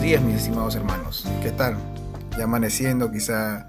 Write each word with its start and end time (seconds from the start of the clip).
días 0.00 0.22
mis 0.22 0.36
estimados 0.36 0.74
hermanos. 0.74 1.26
¿Qué 1.42 1.50
tal? 1.50 1.76
Ya 2.38 2.44
amaneciendo, 2.44 3.10
quizá 3.10 3.68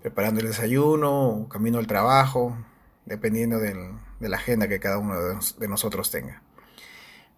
preparando 0.00 0.40
el 0.40 0.46
desayuno 0.46 1.46
camino 1.50 1.78
al 1.78 1.86
trabajo, 1.86 2.56
dependiendo 3.04 3.58
de 3.58 3.74
la 4.20 4.36
agenda 4.36 4.68
que 4.68 4.80
cada 4.80 4.98
uno 4.98 5.14
de 5.18 5.68
nosotros 5.68 6.10
tenga. 6.10 6.42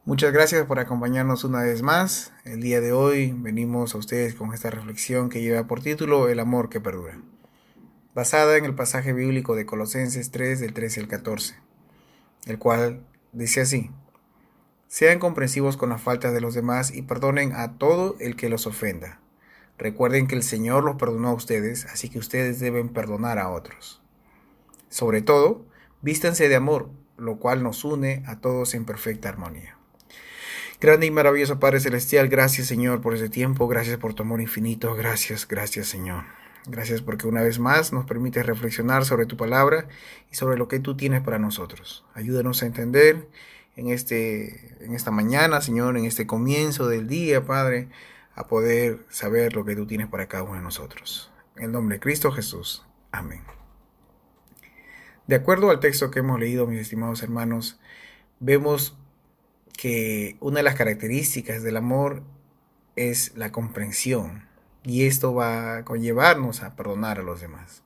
Muchas 0.04 0.32
gracias 0.32 0.66
por 0.66 0.78
acompañarnos 0.78 1.44
una 1.44 1.62
vez 1.62 1.82
más. 1.82 2.32
El 2.44 2.60
día 2.60 2.80
de 2.80 2.92
hoy 2.92 3.32
venimos 3.32 3.94
a 3.94 3.98
ustedes 3.98 4.34
con 4.34 4.52
esta 4.52 4.70
reflexión 4.70 5.28
que 5.28 5.42
lleva 5.42 5.66
por 5.66 5.80
título 5.80 6.28
El 6.28 6.40
amor 6.40 6.68
que 6.68 6.80
perdura, 6.80 7.18
basada 8.14 8.56
en 8.56 8.64
el 8.64 8.74
pasaje 8.74 9.12
bíblico 9.12 9.56
de 9.56 9.66
Colosenses 9.66 10.30
3 10.30 10.60
del 10.60 10.72
13 10.72 11.00
al 11.00 11.08
14, 11.08 11.56
el 12.46 12.58
cual 12.58 13.04
dice 13.32 13.62
así. 13.62 13.90
Sean 14.94 15.18
comprensivos 15.18 15.76
con 15.76 15.90
las 15.90 16.00
faltas 16.00 16.32
de 16.32 16.40
los 16.40 16.54
demás 16.54 16.94
y 16.94 17.02
perdonen 17.02 17.52
a 17.52 17.78
todo 17.78 18.14
el 18.20 18.36
que 18.36 18.48
los 18.48 18.68
ofenda. 18.68 19.18
Recuerden 19.76 20.28
que 20.28 20.36
el 20.36 20.44
Señor 20.44 20.84
los 20.84 20.94
perdonó 20.94 21.30
a 21.30 21.34
ustedes, 21.34 21.86
así 21.86 22.08
que 22.08 22.20
ustedes 22.20 22.60
deben 22.60 22.88
perdonar 22.88 23.40
a 23.40 23.50
otros. 23.50 24.00
Sobre 24.90 25.20
todo, 25.20 25.66
vístanse 26.00 26.48
de 26.48 26.54
amor, 26.54 26.90
lo 27.16 27.38
cual 27.40 27.64
nos 27.64 27.84
une 27.84 28.22
a 28.28 28.38
todos 28.38 28.74
en 28.74 28.84
perfecta 28.84 29.28
armonía. 29.28 29.76
Grande 30.80 31.06
y 31.06 31.10
maravilloso 31.10 31.58
Padre 31.58 31.80
Celestial, 31.80 32.28
gracias 32.28 32.68
Señor 32.68 33.00
por 33.00 33.14
ese 33.14 33.28
tiempo, 33.28 33.66
gracias 33.66 33.98
por 33.98 34.14
tu 34.14 34.22
amor 34.22 34.40
infinito, 34.40 34.94
gracias, 34.94 35.48
gracias 35.48 35.88
Señor. 35.88 36.22
Gracias 36.66 37.02
porque 37.02 37.26
una 37.26 37.42
vez 37.42 37.58
más 37.58 37.92
nos 37.92 38.06
permite 38.06 38.44
reflexionar 38.44 39.04
sobre 39.04 39.26
tu 39.26 39.36
palabra 39.36 39.88
y 40.30 40.36
sobre 40.36 40.56
lo 40.56 40.68
que 40.68 40.78
tú 40.78 40.96
tienes 40.96 41.20
para 41.22 41.40
nosotros. 41.40 42.04
Ayúdanos 42.14 42.62
a 42.62 42.66
entender 42.66 43.26
en, 43.76 43.88
este, 43.88 44.84
en 44.84 44.94
esta 44.94 45.10
mañana, 45.10 45.60
Señor, 45.60 45.96
en 45.96 46.04
este 46.04 46.26
comienzo 46.26 46.88
del 46.88 47.08
día, 47.08 47.44
Padre, 47.44 47.88
a 48.34 48.46
poder 48.46 49.04
saber 49.08 49.54
lo 49.54 49.64
que 49.64 49.76
tú 49.76 49.86
tienes 49.86 50.08
para 50.08 50.28
cada 50.28 50.42
uno 50.44 50.54
de 50.54 50.62
nosotros. 50.62 51.30
En 51.56 51.64
el 51.64 51.72
nombre 51.72 51.96
de 51.96 52.00
Cristo 52.00 52.32
Jesús. 52.32 52.84
Amén. 53.12 53.42
De 55.26 55.36
acuerdo 55.36 55.70
al 55.70 55.80
texto 55.80 56.10
que 56.10 56.18
hemos 56.18 56.38
leído, 56.38 56.66
mis 56.66 56.80
estimados 56.80 57.22
hermanos, 57.22 57.80
vemos 58.40 58.98
que 59.72 60.36
una 60.40 60.58
de 60.58 60.62
las 60.64 60.74
características 60.74 61.62
del 61.62 61.76
amor 61.76 62.22
es 62.96 63.36
la 63.36 63.52
comprensión. 63.52 64.48
Y 64.82 65.06
esto 65.06 65.34
va 65.34 65.78
a 65.78 65.84
conllevarnos 65.84 66.62
a 66.62 66.76
perdonar 66.76 67.18
a 67.18 67.22
los 67.22 67.40
demás, 67.40 67.82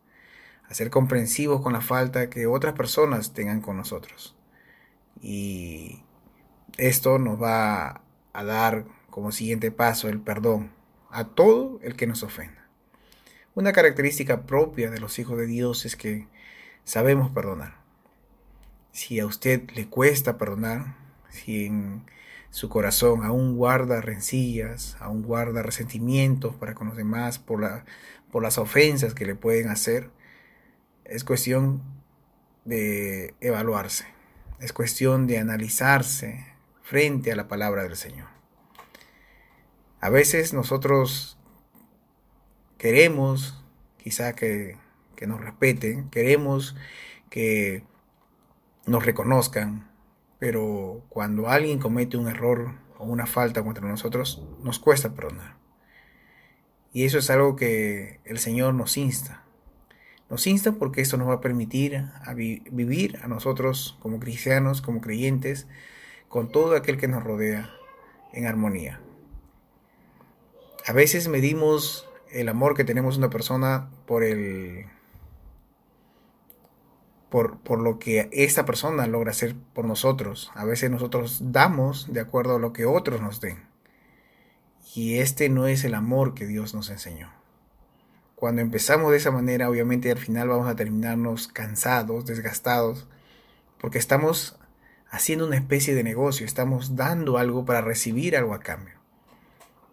a 0.69 0.75
ser 0.75 0.91
comprensivos 0.91 1.61
con 1.61 1.72
la 1.72 1.81
falta 1.81 2.28
que 2.28 2.47
otras 2.47 2.75
personas 2.75 3.34
tengan 3.34 3.61
con 3.61 3.77
nosotros. 3.77 4.38
Y 5.20 6.02
esto 6.77 7.19
nos 7.19 7.42
va 7.42 8.02
a 8.33 8.44
dar 8.44 8.84
como 9.11 9.33
siguiente 9.33 9.70
paso 9.70 10.08
el 10.08 10.20
perdón 10.20 10.70
a 11.10 11.25
todo 11.25 11.80
el 11.83 11.97
que 11.97 12.06
nos 12.06 12.22
ofenda. 12.22 12.69
Una 13.55 13.72
característica 13.72 14.47
propia 14.47 14.91
de 14.91 15.00
los 15.00 15.19
hijos 15.19 15.36
de 15.38 15.47
Dios 15.47 15.84
es 15.84 15.97
que 15.97 16.28
sabemos 16.84 17.30
perdonar. 17.30 17.78
Si 18.92 19.19
a 19.19 19.27
usted 19.27 19.69
le 19.70 19.88
cuesta 19.88 20.38
perdonar, 20.38 20.97
si 21.30 21.66
en 21.66 22.05
su 22.50 22.69
corazón 22.69 23.25
aún 23.25 23.56
guarda 23.56 24.00
rencillas, 24.00 24.97
aún 25.00 25.22
guarda 25.22 25.62
resentimientos 25.62 26.55
para 26.55 26.75
con 26.75 26.88
los 26.88 26.97
demás 26.97 27.38
por, 27.38 27.60
la, 27.60 27.84
por 28.30 28.42
las 28.42 28.58
ofensas 28.58 29.14
que 29.14 29.27
le 29.27 29.34
pueden 29.34 29.69
hacer, 29.69 30.10
es 31.05 31.25
cuestión 31.25 31.82
de 32.64 33.34
evaluarse 33.41 34.17
es 34.61 34.73
cuestión 34.73 35.27
de 35.27 35.38
analizarse 35.38 36.47
frente 36.82 37.32
a 37.32 37.37
la 37.37 37.49
palabra 37.49 37.82
del 37.84 37.97
Señor. 37.97 38.28
A 40.00 40.10
veces 40.10 40.53
nosotros 40.53 41.38
queremos 42.78 43.65
quizá 43.97 44.32
que, 44.34 44.78
nos 45.27 45.41
respeten, 45.41 46.09
queremos 46.10 46.77
que 47.28 47.82
nos 48.87 49.05
reconozcan, 49.05 49.91
pero 50.38 51.05
cuando 51.09 51.49
alguien 51.49 51.81
comete 51.81 52.16
un 52.16 52.28
error 52.28 52.77
o 52.97 53.05
una 53.05 53.27
falta 53.27 53.62
contra 53.62 53.87
nosotros, 53.88 54.43
nos 54.62 54.78
cuesta 54.78 55.15
perdonar. 55.15 55.56
Y 56.93 57.05
eso 57.05 57.19
es 57.19 57.28
algo 57.28 57.56
que 57.56 58.21
el 58.25 58.38
Señor 58.38 58.75
nos 58.75 58.97
insta. 58.97 59.44
Nos 60.31 60.47
insta 60.47 60.72
porque 60.72 61.00
esto 61.00 61.16
nos 61.16 61.28
va 61.28 61.34
a 61.34 61.41
permitir 61.41 62.05
vivir 62.71 63.19
a 63.22 63.28
nosotros 63.28 63.97
como 64.00 64.21
cristianos, 64.21 64.83
como 64.83 65.00
creyentes, 65.00 65.66
con 66.28 66.53
todo 66.53 66.77
aquel 66.77 66.99
que 66.99 67.09
nos 67.09 67.25
rodea 67.25 67.71
en 68.33 68.47
armonía. 68.47 69.00
A 70.87 70.93
veces 70.93 71.28
medimos 71.28 72.09
el 72.31 72.49
amor 72.49 72.75
que 72.75 72.84
tenemos 72.84 73.15
a 73.15 73.19
una 73.19 73.31
persona 73.31 73.91
por 74.06 74.22
el 74.22 74.87
por, 77.31 77.59
por, 77.59 77.78
lo 77.78 77.99
que 77.99 78.31
esta 78.33 78.65
persona 78.65 79.06
logra 79.06 79.33
hacer 79.33 79.55
por 79.75 79.84
nosotros. 79.84 80.50
A 80.55 80.65
veces 80.65 80.91
nosotros 80.91 81.53
damos 81.53 82.11
de 82.12 82.21
acuerdo 82.21 82.56
a 82.56 82.59
lo 82.59 82.72
que 82.72 82.87
otros 82.87 83.21
nos 83.21 83.41
den. 83.41 83.67
Y 84.94 85.19
este 85.19 85.50
no 85.50 85.67
es 85.67 85.84
el 85.84 85.94
amor 85.94 86.33
que 86.34 86.47
Dios 86.47 86.75
nos 86.75 86.88
enseñó. 86.88 87.31
Cuando 88.38 88.62
empezamos 88.62 89.10
de 89.10 89.16
esa 89.16 89.32
manera, 89.32 89.69
obviamente 89.69 90.12
al 90.12 90.19
final 90.19 90.47
vamos 90.47 90.69
a 90.69 90.76
terminarnos 90.76 91.49
cansados, 91.49 92.25
desgastados, 92.25 93.09
porque 93.81 93.99
estamos 93.99 94.56
haciendo 95.10 95.44
una 95.44 95.56
especie 95.56 95.93
de 95.97 96.04
negocio, 96.04 96.47
estamos 96.47 96.94
dando 96.94 97.37
algo 97.37 97.65
para 97.65 97.81
recibir 97.81 98.37
algo 98.37 98.54
a 98.54 98.60
cambio. 98.60 98.94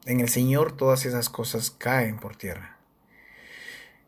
En 0.06 0.20
el 0.20 0.30
Señor 0.30 0.74
todas 0.74 1.08
esas 1.08 1.28
cosas 1.28 1.72
caen 1.72 2.20
por 2.20 2.36
tierra. 2.36 2.78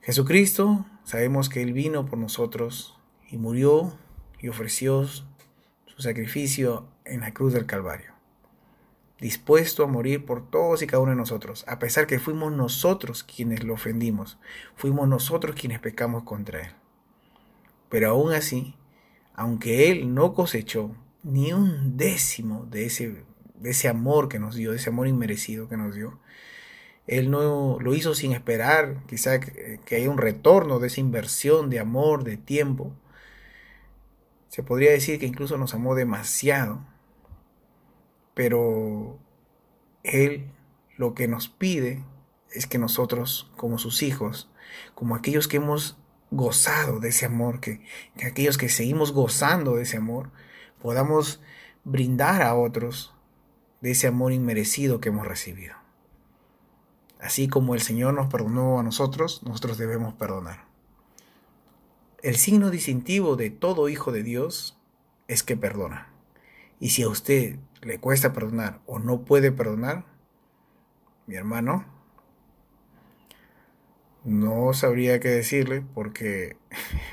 Jesucristo, 0.03 0.86
sabemos 1.04 1.50
que 1.50 1.64
Él 1.64 1.74
vino 1.74 2.06
por 2.06 2.19
nosotros 2.19 2.96
y 3.31 3.38
murió 3.38 3.98
y 4.38 4.50
ofreció 4.50 5.08
su 5.08 5.98
sacrificio 5.98 6.86
en 7.06 7.22
la 7.22 7.34
cruz 7.34 7.54
del 7.54 7.66
Calvario 7.66 8.17
dispuesto 9.20 9.84
a 9.84 9.88
morir 9.88 10.26
por 10.26 10.50
todos 10.50 10.82
y 10.82 10.88
cada 10.88 11.02
uno 11.02 11.12
de 11.12 11.18
nosotros, 11.18 11.66
a 11.68 11.80
pesar 11.80 12.08
que 12.08 12.20
fuimos 12.20 12.52
nosotros 12.52 13.24
quienes 13.24 13.64
lo 13.64 13.74
ofendimos, 13.74 14.38
fuimos 14.76 15.08
nosotros 15.08 15.56
quienes 15.56 15.80
pecamos 15.80 16.24
contra 16.24 16.62
Él. 16.62 16.72
Pero 17.90 18.12
aún 18.12 18.34
así, 18.34 18.76
aunque 19.34 19.90
Él 19.90 20.14
no 20.14 20.34
cosechó 20.34 20.96
ni 21.24 21.52
un 21.54 21.98
décimo 21.98 22.66
de 22.70 22.86
ese, 22.86 23.26
de 23.56 23.70
ese 23.70 23.88
amor 23.88 24.30
que 24.30 24.40
nos 24.40 24.56
dio, 24.56 24.72
de 24.72 24.78
ese 24.78 24.90
amor 24.90 25.08
inmerecido 25.08 25.68
que 25.68 25.78
nos 25.78 25.96
dio, 25.96 26.20
Él 27.08 27.32
no 27.32 27.80
lo 27.80 27.96
hizo 27.96 28.14
sin 28.14 28.34
esperar 28.34 29.04
quizá 29.08 29.40
que, 29.40 29.80
que 29.86 29.96
haya 29.96 30.10
un 30.10 30.18
retorno 30.18 30.80
de 30.80 30.88
esa 30.88 31.00
inversión 31.00 31.70
de 31.70 31.80
amor, 31.80 32.24
de 32.24 32.38
tiempo. 32.38 32.94
Se 34.50 34.62
podría 34.62 34.92
decir 34.92 35.20
que 35.20 35.26
incluso 35.26 35.58
nos 35.58 35.74
amó 35.74 35.96
demasiado 35.96 36.86
pero 38.38 39.18
Él 40.03 40.52
lo 40.96 41.16
que 41.16 41.28
nos 41.28 41.48
pide 41.48 42.03
es 42.52 42.68
que 42.68 42.78
nosotros, 42.78 43.52
como 43.58 43.80
sus 43.80 44.03
hijos, 44.03 44.48
como 44.94 45.16
aquellos 45.16 45.48
que 45.48 45.58
hemos 45.58 45.98
gozado 46.30 47.00
de 47.00 47.09
ese 47.09 47.25
amor, 47.25 47.59
que, 47.59 47.81
aquellos 48.24 48.59
que 48.59 48.70
seguimos 48.70 49.12
gozando 49.12 49.75
de 49.75 49.81
ese 49.81 49.98
amor, 49.98 50.30
podamos 50.80 51.42
brindar 51.84 52.44
a 52.44 52.53
otros 52.53 53.12
de 53.81 53.90
ese 53.90 54.06
amor 54.06 54.31
inmerecido 54.31 55.02
que 55.02 55.09
hemos 55.09 55.25
recibido. 55.25 55.74
Así 57.19 57.48
como 57.48 57.74
el 57.74 57.81
Señor 57.81 58.14
nos 58.14 58.28
perdonó 58.28 58.80
a 58.80 58.84
nosotros, 58.84 59.42
nosotros 59.42 59.80
debemos 59.80 60.13
perdonar. 60.13 60.66
El 62.22 62.36
signo 62.36 62.69
distintivo 62.69 63.36
de 63.36 63.50
todo 63.50 63.89
hijo 63.89 64.12
de 64.12 64.22
Dios 64.22 64.78
es 65.28 65.42
que 65.42 65.57
perdona. 65.57 66.17
Y 66.79 66.89
si 66.89 67.03
a 67.03 67.09
usted 67.09 67.59
le 67.81 68.00
cuesta 68.00 68.33
perdonar 68.33 68.81
o 68.85 69.00
no 69.00 69.25
puede 69.25 69.51
perdonar, 69.51 70.06
mi 71.25 71.35
hermano, 71.35 71.85
no 74.24 74.74
sabría 74.74 75.19
qué 75.19 75.29
decirle 75.29 75.83
porque 75.94 76.57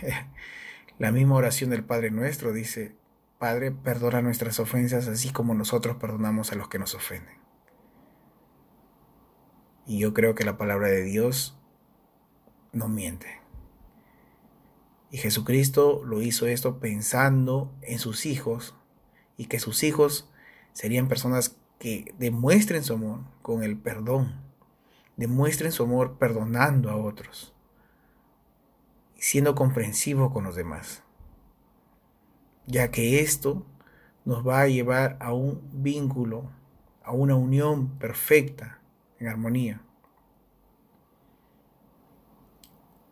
la 0.98 1.12
misma 1.12 1.36
oración 1.36 1.70
del 1.70 1.84
Padre 1.84 2.10
nuestro 2.10 2.52
dice, 2.52 2.94
Padre, 3.38 3.72
perdona 3.72 4.22
nuestras 4.22 4.60
ofensas 4.60 5.08
así 5.08 5.30
como 5.30 5.54
nosotros 5.54 5.96
perdonamos 5.96 6.52
a 6.52 6.56
los 6.56 6.68
que 6.68 6.78
nos 6.78 6.94
ofenden. 6.94 7.36
Y 9.86 9.98
yo 9.98 10.14
creo 10.14 10.34
que 10.34 10.44
la 10.44 10.56
palabra 10.56 10.88
de 10.88 11.02
Dios 11.02 11.58
no 12.72 12.88
miente. 12.88 13.40
Y 15.10 15.18
Jesucristo 15.18 16.02
lo 16.04 16.22
hizo 16.22 16.46
esto 16.46 16.80
pensando 16.80 17.72
en 17.82 17.98
sus 17.98 18.26
hijos 18.26 18.74
y 19.36 19.46
que 19.46 19.58
sus 19.58 19.82
hijos 19.82 20.30
serían 20.72 21.08
personas 21.08 21.56
que 21.78 22.14
demuestren 22.18 22.84
su 22.84 22.94
amor 22.94 23.20
con 23.42 23.62
el 23.62 23.76
perdón, 23.76 24.40
demuestren 25.16 25.72
su 25.72 25.82
amor 25.82 26.18
perdonando 26.18 26.90
a 26.90 26.96
otros 26.96 27.54
siendo 29.24 29.54
comprensivo 29.54 30.30
con 30.30 30.44
los 30.44 30.54
demás, 30.54 31.02
ya 32.66 32.90
que 32.90 33.20
esto 33.20 33.64
nos 34.26 34.46
va 34.46 34.60
a 34.60 34.68
llevar 34.68 35.16
a 35.18 35.32
un 35.32 35.62
vínculo, 35.72 36.50
a 37.02 37.12
una 37.12 37.34
unión 37.34 37.98
perfecta 37.98 38.82
en 39.18 39.28
armonía. 39.28 39.80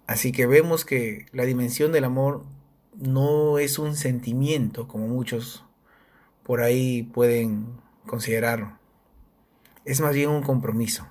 Así 0.06 0.32
que 0.32 0.44
vemos 0.46 0.84
que 0.84 1.24
la 1.32 1.44
dimensión 1.44 1.92
del 1.92 2.04
amor 2.04 2.44
no 2.94 3.58
es 3.58 3.78
un 3.78 3.96
sentimiento 3.96 4.88
como 4.88 5.08
muchos 5.08 5.64
por 6.42 6.60
ahí 6.60 7.02
pueden 7.02 7.66
considerarlo. 8.06 8.78
Es 9.84 10.00
más 10.00 10.14
bien 10.14 10.30
un 10.30 10.42
compromiso. 10.42 11.06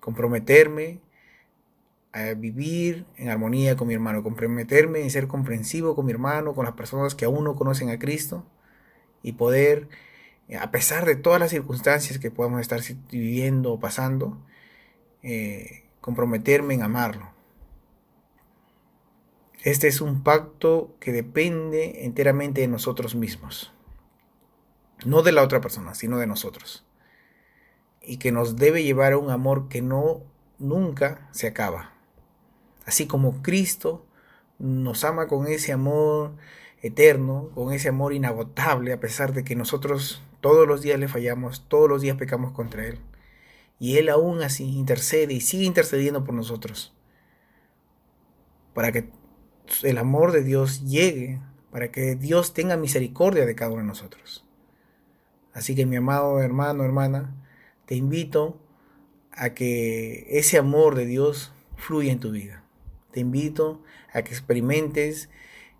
Comprometerme 0.00 1.00
a 2.14 2.34
vivir 2.34 3.06
en 3.16 3.28
armonía 3.28 3.74
con 3.74 3.88
mi 3.88 3.94
hermano, 3.94 4.22
comprometerme 4.22 5.00
en 5.00 5.10
ser 5.10 5.26
comprensivo 5.26 5.96
con 5.96 6.06
mi 6.06 6.12
hermano, 6.12 6.54
con 6.54 6.64
las 6.64 6.74
personas 6.74 7.16
que 7.16 7.24
aún 7.24 7.42
no 7.42 7.56
conocen 7.56 7.90
a 7.90 7.98
Cristo 7.98 8.46
y 9.22 9.32
poder, 9.32 9.88
a 10.60 10.70
pesar 10.70 11.06
de 11.06 11.16
todas 11.16 11.40
las 11.40 11.50
circunstancias 11.50 12.20
que 12.20 12.30
podamos 12.30 12.60
estar 12.60 12.80
viviendo 13.10 13.72
o 13.72 13.80
pasando, 13.80 14.38
eh, 15.24 15.86
comprometerme 16.00 16.74
en 16.74 16.82
amarlo. 16.82 17.34
Este 19.64 19.88
es 19.88 20.00
un 20.00 20.22
pacto 20.22 20.94
que 21.00 21.10
depende 21.10 22.04
enteramente 22.04 22.60
de 22.60 22.68
nosotros 22.68 23.16
mismos, 23.16 23.73
no 25.04 25.22
de 25.22 25.32
la 25.32 25.42
otra 25.42 25.60
persona, 25.60 25.94
sino 25.94 26.18
de 26.18 26.26
nosotros, 26.26 26.84
y 28.02 28.18
que 28.18 28.32
nos 28.32 28.56
debe 28.56 28.82
llevar 28.82 29.14
a 29.14 29.18
un 29.18 29.30
amor 29.30 29.68
que 29.68 29.82
no 29.82 30.22
nunca 30.58 31.28
se 31.32 31.46
acaba 31.46 31.94
Así 32.84 33.06
como 33.06 33.42
Cristo 33.42 34.06
nos 34.58 35.04
ama 35.04 35.26
con 35.26 35.46
ese 35.46 35.72
amor 35.72 36.32
eterno, 36.82 37.50
con 37.54 37.72
ese 37.72 37.88
amor 37.88 38.12
inagotable, 38.12 38.92
a 38.92 39.00
pesar 39.00 39.32
de 39.32 39.44
que 39.44 39.56
nosotros 39.56 40.22
todos 40.40 40.68
los 40.68 40.82
días 40.82 40.98
le 40.98 41.08
fallamos, 41.08 41.66
todos 41.68 41.88
los 41.88 42.02
días 42.02 42.16
pecamos 42.16 42.52
contra 42.52 42.86
Él. 42.86 42.98
Y 43.78 43.96
Él 43.96 44.08
aún 44.08 44.42
así 44.42 44.64
intercede 44.64 45.32
y 45.32 45.40
sigue 45.40 45.64
intercediendo 45.64 46.24
por 46.24 46.34
nosotros. 46.34 46.94
Para 48.74 48.92
que 48.92 49.08
el 49.82 49.98
amor 49.98 50.32
de 50.32 50.44
Dios 50.44 50.84
llegue, 50.84 51.40
para 51.70 51.90
que 51.90 52.14
Dios 52.16 52.52
tenga 52.52 52.76
misericordia 52.76 53.46
de 53.46 53.54
cada 53.54 53.70
uno 53.72 53.80
de 53.80 53.88
nosotros. 53.88 54.44
Así 55.54 55.74
que 55.74 55.86
mi 55.86 55.96
amado 55.96 56.40
hermano, 56.40 56.84
hermana, 56.84 57.34
te 57.86 57.94
invito 57.94 58.60
a 59.32 59.54
que 59.54 60.26
ese 60.28 60.58
amor 60.58 60.94
de 60.94 61.06
Dios 61.06 61.52
fluya 61.76 62.12
en 62.12 62.20
tu 62.20 62.30
vida 62.30 62.64
te 63.14 63.20
invito 63.20 63.80
a 64.12 64.22
que 64.22 64.32
experimentes 64.32 65.30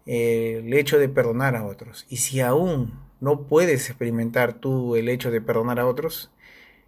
eh, 0.07 0.63
el 0.65 0.73
hecho 0.73 1.01
de 1.01 1.09
perdonar 1.09 1.57
a 1.57 1.67
otros. 1.67 2.07
Y 2.09 2.19
si 2.19 2.41
aún 2.41 3.01
no 3.21 3.49
puedes 3.49 3.91
experimentar 3.91 4.55
tú 4.55 4.95
el 4.95 5.09
hecho 5.09 5.33
de 5.33 5.41
perdonar 5.41 5.81
a 5.81 5.87
otros, 5.87 6.31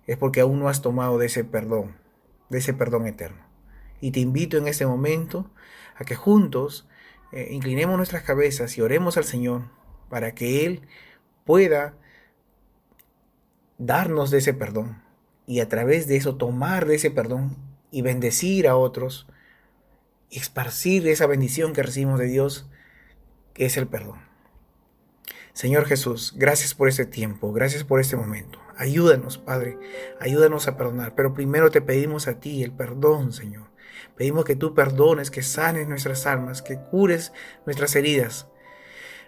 es 0.06 0.16
porque 0.16 0.40
aún 0.40 0.60
no 0.60 0.68
has 0.68 0.82
tomado 0.82 1.18
de 1.18 1.26
ese 1.26 1.42
perdón, 1.42 1.96
de 2.48 2.58
ese 2.58 2.74
perdón 2.74 3.08
eterno. 3.08 3.44
Y 4.00 4.12
te 4.12 4.20
invito 4.20 4.56
en 4.56 4.68
este 4.68 4.86
momento 4.86 5.50
a 5.96 6.04
que 6.04 6.14
juntos 6.14 6.88
eh, 7.32 7.48
inclinemos 7.50 7.96
nuestras 7.96 8.22
cabezas 8.22 8.78
y 8.78 8.82
oremos 8.82 9.16
al 9.16 9.24
Señor 9.24 9.62
para 10.08 10.32
que 10.32 10.64
Él 10.64 10.82
pueda 11.44 11.98
darnos 13.78 14.30
de 14.30 14.38
ese 14.38 14.54
perdón 14.54 15.02
y 15.46 15.60
a 15.60 15.68
través 15.68 16.06
de 16.06 16.16
eso 16.16 16.36
tomar 16.36 16.86
de 16.86 16.96
ese 16.96 17.10
perdón 17.10 17.56
y 17.90 18.02
bendecir 18.02 18.68
a 18.68 18.76
otros 18.76 19.26
esparcir 20.30 21.06
esa 21.08 21.26
bendición 21.26 21.72
que 21.72 21.82
recibimos 21.82 22.18
de 22.18 22.26
Dios, 22.26 22.68
que 23.54 23.66
es 23.66 23.76
el 23.76 23.86
perdón. 23.86 24.20
Señor 25.52 25.86
Jesús, 25.86 26.34
gracias 26.36 26.74
por 26.74 26.88
este 26.88 27.06
tiempo, 27.06 27.52
gracias 27.52 27.84
por 27.84 28.00
este 28.00 28.16
momento. 28.16 28.60
Ayúdanos, 28.76 29.38
Padre, 29.38 29.78
ayúdanos 30.20 30.68
a 30.68 30.76
perdonar, 30.76 31.14
pero 31.14 31.32
primero 31.32 31.70
te 31.70 31.80
pedimos 31.80 32.28
a 32.28 32.40
ti 32.40 32.62
el 32.62 32.72
perdón, 32.72 33.32
Señor. 33.32 33.70
Pedimos 34.16 34.44
que 34.44 34.56
tú 34.56 34.74
perdones, 34.74 35.30
que 35.30 35.42
sanes 35.42 35.88
nuestras 35.88 36.26
almas, 36.26 36.60
que 36.60 36.78
cures 36.78 37.32
nuestras 37.64 37.96
heridas. 37.96 38.48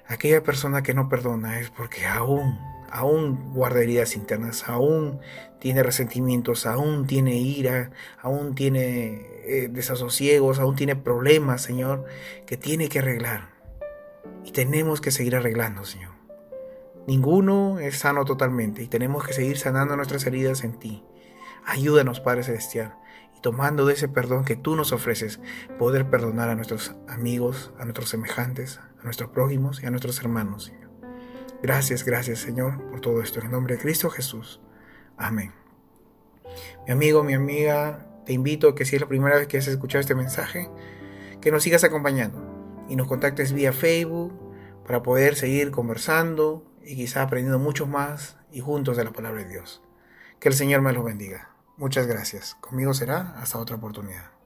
Aquella 0.09 0.43
persona 0.43 0.83
que 0.83 0.95
no 0.95 1.09
perdona 1.09 1.61
es 1.61 1.71
porque 1.71 2.07
aún 2.07 2.59
aún 2.91 3.53
guarda 3.53 3.83
heridas 3.83 4.17
internas, 4.17 4.69
aún 4.69 5.21
tiene 5.59 5.83
resentimientos, 5.83 6.67
aún 6.67 7.07
tiene 7.07 7.37
ira, 7.37 7.91
aún 8.21 8.55
tiene 8.55 9.27
eh, 9.45 9.69
desasosiegos, 9.71 10.59
aún 10.59 10.77
tiene 10.77 10.97
problemas, 10.97 11.63
Señor, 11.63 12.05
que 12.47 12.57
tiene 12.57 12.89
que 12.89 13.01
arreglar. 13.01 13.51
Y 14.45 14.53
tenemos 14.53 15.01
que 15.01 15.11
seguir 15.11 15.37
arreglando, 15.37 15.85
Señor. 15.85 16.13
Ninguno 17.07 17.79
es 17.79 17.99
sano 17.99 18.25
totalmente 18.25 18.83
y 18.83 18.89
tenemos 18.89 19.27
que 19.27 19.33
seguir 19.33 19.59
sanando 19.59 19.97
nuestras 19.97 20.27
heridas 20.27 20.65
en 20.65 20.79
ti. 20.79 21.05
Ayúdanos, 21.65 22.21
Padre 22.21 22.43
Celestial, 22.45 22.95
y 23.39 23.41
tomando 23.41 23.87
de 23.87 23.95
ese 23.95 24.09
perdón 24.09 24.45
que 24.45 24.57
tú 24.57 24.75
nos 24.75 24.91
ofreces, 24.93 25.39
poder 25.79 26.11
perdonar 26.11 26.49
a 26.49 26.57
nuestros 26.57 26.97
amigos, 27.07 27.73
a 27.79 27.85
nuestros 27.85 28.09
semejantes, 28.09 28.81
a 29.01 29.05
nuestros 29.05 29.31
prójimos 29.31 29.81
y 29.81 29.87
a 29.87 29.91
nuestros 29.91 30.21
hermanos. 30.21 30.73
Gracias, 31.63 32.05
gracias 32.05 32.41
Señor 32.41 32.83
por 32.91 33.01
todo 33.01 33.23
esto. 33.23 33.39
En 33.39 33.47
el 33.47 33.53
nombre 33.53 33.77
de 33.77 33.81
Cristo 33.81 34.11
Jesús. 34.11 34.61
Amén. 35.17 35.53
Mi 36.87 36.93
amigo, 36.93 37.23
mi 37.23 37.35
amiga, 37.35 38.07
te 38.27 38.33
invito 38.33 38.71
a 38.71 38.75
que 38.75 38.85
si 38.85 38.97
es 38.97 39.03
la 39.03 39.09
primera 39.09 39.37
vez 39.37 39.47
que 39.47 39.59
has 39.59 39.69
escuchado 39.69 40.01
este 40.01 40.15
mensaje, 40.17 40.69
que 41.41 41.53
nos 41.53 41.63
sigas 41.63 41.85
acompañando 41.85 42.43
y 42.89 42.97
nos 42.97 43.07
contactes 43.07 43.53
vía 43.53 43.73
Facebook 43.73 44.33
para 44.85 45.03
poder 45.03 45.37
seguir 45.37 45.71
conversando 45.71 46.65
y 46.83 46.97
quizá 46.97 47.23
aprendiendo 47.23 47.61
mucho 47.61 47.87
más 47.87 48.37
y 48.51 48.61
juntos 48.61 48.97
de 48.97 49.05
la 49.05 49.13
palabra 49.13 49.45
de 49.45 49.49
Dios. 49.49 49.83
Que 50.41 50.49
el 50.49 50.55
Señor 50.55 50.81
me 50.81 50.93
los 50.93 51.05
bendiga. 51.05 51.58
Muchas 51.79 52.09
gracias. 52.09 52.57
Conmigo 52.61 52.93
será 52.93 53.35
hasta 53.41 53.57
otra 53.59 53.77
oportunidad. 53.77 54.38